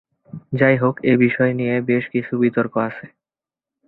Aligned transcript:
যাইহোক, 0.53 0.95
এই 1.03 1.17
বিষয়টা 1.17 1.57
নিয়ে 1.59 1.75
বেশ 1.89 2.03
কিছু 2.13 2.33
বিতর্ক 2.43 2.73
আছে। 2.87 3.05